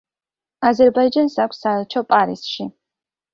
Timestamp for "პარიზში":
2.15-2.67